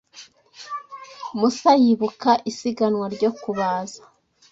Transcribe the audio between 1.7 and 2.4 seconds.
yibuka